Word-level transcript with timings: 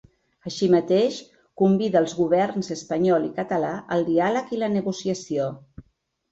Així 0.51 0.69
mateix, 0.75 1.19
convida 1.63 1.99
els 2.01 2.15
governs 2.23 2.71
espanyol 2.77 3.29
i 3.29 3.31
català 3.37 3.71
al 3.99 4.09
diàleg 4.11 4.59
i 4.59 4.63
la 4.65 4.75
negociació. 4.81 5.51